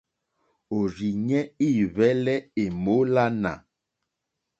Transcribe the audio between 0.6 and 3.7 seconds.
Òrzìɲɛ́ î hwɛ́lɛ́ èmólánà.